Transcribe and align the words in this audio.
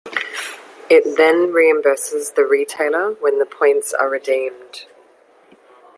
It 0.89 1.15
then 1.15 1.51
reimburses 1.53 2.33
the 2.33 2.43
retailer 2.43 3.11
when 3.19 3.37
the 3.37 3.45
points 3.45 3.93
are 3.93 4.09
redeemed. 4.09 4.85